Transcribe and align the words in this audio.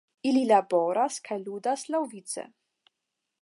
Ili 0.29 0.39
laboras 0.51 1.19
kaj 1.27 1.37
ludas 1.43 1.85
laŭvice. 1.97 2.47